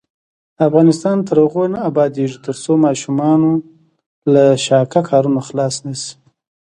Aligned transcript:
افغانستان 0.67 1.17
تر 1.27 1.35
هغو 1.43 1.63
نه 1.73 1.79
ابادیږي، 1.89 2.37
ترڅو 2.45 2.71
ماشومان 2.85 3.39
له 4.33 4.43
شاقه 4.65 4.99
کارونو 5.09 5.41
خلاص 5.47 5.75
نشي. 5.85 6.11